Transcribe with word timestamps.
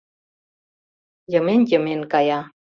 Йымен-йымен 1.31 2.01
кая. 2.11 2.39